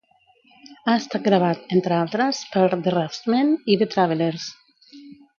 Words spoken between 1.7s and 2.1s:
entre